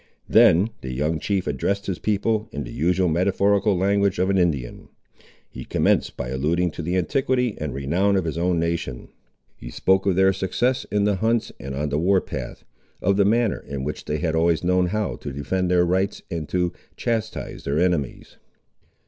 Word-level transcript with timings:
Then 0.27 0.71
the 0.81 0.91
young 0.91 1.19
chief 1.19 1.45
addressed 1.45 1.85
his 1.85 1.99
people, 1.99 2.49
in 2.51 2.63
the 2.63 2.71
usual 2.71 3.07
metaphorical 3.07 3.77
language 3.77 4.17
of 4.17 4.31
an 4.31 4.37
Indian. 4.39 4.89
He 5.47 5.63
commenced 5.63 6.17
by 6.17 6.29
alluding 6.29 6.71
to 6.71 6.81
the 6.81 6.95
antiquity 6.97 7.55
and 7.59 7.71
renown 7.71 8.15
of 8.15 8.25
his 8.25 8.35
own 8.35 8.57
nation. 8.59 9.09
He 9.55 9.69
spoke 9.69 10.07
of 10.07 10.15
their 10.15 10.33
successes 10.33 10.87
in 10.89 11.03
the 11.03 11.17
hunts 11.17 11.51
and 11.59 11.75
on 11.75 11.89
the 11.89 11.99
war 11.99 12.19
path; 12.19 12.63
of 12.99 13.15
the 13.15 13.25
manner 13.25 13.59
in 13.67 13.83
which 13.83 14.05
they 14.05 14.17
had 14.17 14.33
always 14.33 14.63
known 14.63 14.87
how 14.87 15.17
to 15.17 15.31
defend 15.31 15.69
their 15.69 15.85
rights 15.85 16.23
and 16.31 16.49
to 16.49 16.73
chastise 16.97 17.63
their 17.63 17.77
enemies. 17.77 18.37